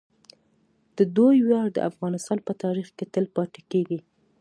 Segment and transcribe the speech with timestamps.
[0.97, 3.99] د دوی ویاړ د افغانستان په تاریخ کې تل پاتې کیږي.